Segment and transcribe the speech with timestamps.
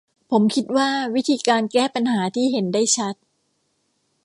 [0.31, 3.15] ผมคิดว่าวิธีการแก้ปัญหาที่เห็นได้ชัด